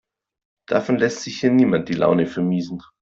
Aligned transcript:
Davon 0.67 0.97
lässt 0.97 1.21
sich 1.21 1.39
hier 1.39 1.51
niemand 1.51 1.87
die 1.87 1.93
Laune 1.93 2.25
vermiesen. 2.25 2.81